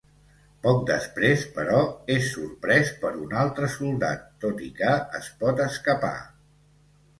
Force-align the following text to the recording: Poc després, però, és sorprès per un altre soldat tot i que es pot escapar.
Poc 0.61 0.77
després, 0.85 1.43
però, 1.57 1.81
és 2.13 2.25
sorprès 2.37 2.91
per 3.05 3.13
un 3.27 3.37
altre 3.43 3.71
soldat 3.75 4.27
tot 4.47 4.67
i 4.71 4.73
que 4.83 4.99
es 5.23 5.31
pot 5.45 5.65
escapar. 5.71 6.15